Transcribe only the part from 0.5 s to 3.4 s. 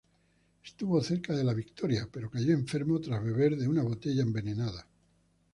Estuvo cerca de la victoria, pero cayó enfermo tras